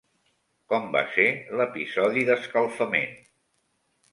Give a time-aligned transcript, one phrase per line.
[0.71, 1.27] Com va ser
[1.59, 3.17] l'episodi d'escalfament?